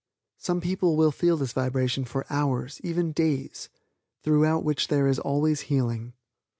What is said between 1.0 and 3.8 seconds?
feel this vibration for hours, even days,